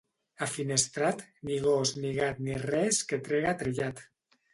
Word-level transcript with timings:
A 0.43 0.45
Finestrat, 0.51 1.19
ni 1.49 1.57
gos 1.65 1.91
ni 2.05 2.13
gat 2.15 2.39
ni 2.47 2.55
res 2.63 3.03
que 3.13 3.21
trega 3.29 3.53
trellat. 3.61 4.03